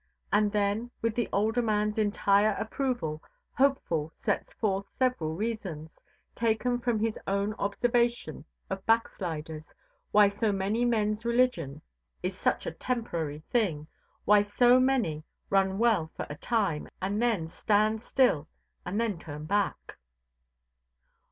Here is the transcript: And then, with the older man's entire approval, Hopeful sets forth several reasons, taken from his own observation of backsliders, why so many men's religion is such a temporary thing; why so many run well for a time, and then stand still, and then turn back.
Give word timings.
And 0.33 0.51
then, 0.51 0.89
with 1.03 1.13
the 1.13 1.29
older 1.31 1.61
man's 1.61 1.99
entire 1.99 2.55
approval, 2.57 3.21
Hopeful 3.55 4.09
sets 4.15 4.51
forth 4.53 4.87
several 4.97 5.35
reasons, 5.35 5.91
taken 6.33 6.79
from 6.79 6.97
his 6.99 7.19
own 7.27 7.53
observation 7.59 8.43
of 8.67 8.83
backsliders, 8.87 9.75
why 10.11 10.27
so 10.27 10.51
many 10.51 10.85
men's 10.85 11.23
religion 11.23 11.83
is 12.23 12.35
such 12.35 12.65
a 12.65 12.71
temporary 12.71 13.43
thing; 13.51 13.85
why 14.25 14.41
so 14.41 14.79
many 14.79 15.23
run 15.51 15.77
well 15.77 16.09
for 16.17 16.25
a 16.31 16.35
time, 16.35 16.87
and 16.99 17.21
then 17.21 17.47
stand 17.47 18.01
still, 18.01 18.47
and 18.83 18.99
then 18.99 19.19
turn 19.19 19.45
back. 19.45 19.99